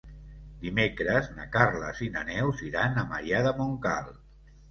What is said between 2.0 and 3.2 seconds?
i na Neus iran a